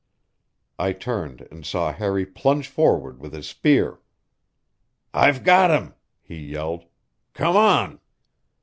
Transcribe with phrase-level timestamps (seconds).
[0.79, 3.99] I turned and saw Harry plunge forward with his spear.
[5.13, 5.93] "I've got him!"
[6.23, 6.85] he yelled.
[7.35, 7.99] "Come on!"